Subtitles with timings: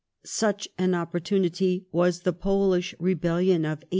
[0.25, 3.89] Such an opportunity was the Polish rebellion of 1863.